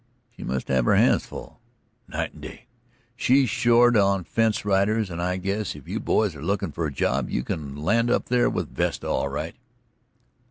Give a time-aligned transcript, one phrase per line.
[0.35, 1.59] "She must have her hands full."
[2.07, 2.65] "Night and day.
[3.15, 6.91] She's short on fence riders, and I guess if you boys are lookin' for a
[6.91, 9.53] job you can land up there with Vesta, all right."